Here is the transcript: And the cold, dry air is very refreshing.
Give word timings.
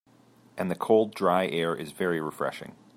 And 0.57 0.71
the 0.71 0.75
cold, 0.75 1.13
dry 1.13 1.45
air 1.45 1.75
is 1.75 1.91
very 1.91 2.19
refreshing. 2.19 2.73